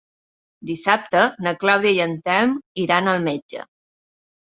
Dissabte 0.69 1.21
na 1.49 1.55
Clàudia 1.65 1.93
i 1.99 2.03
en 2.09 2.19
Telm 2.31 2.59
iran 2.89 3.15
al 3.15 3.25
metge. 3.31 3.71